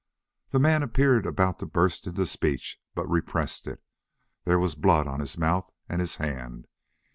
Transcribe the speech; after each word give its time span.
The 0.49 0.57
man 0.59 0.81
appeared 0.81 1.27
about 1.27 1.59
to 1.59 1.67
burst 1.67 2.07
into 2.07 2.25
speech, 2.25 2.81
but 2.95 3.07
repressed 3.07 3.67
it. 3.67 3.83
There 4.45 4.57
was 4.57 4.73
blood 4.73 5.05
on 5.05 5.19
his 5.19 5.37
mouth 5.37 5.69
and 5.87 5.99
his 6.01 6.15
hand. 6.15 6.65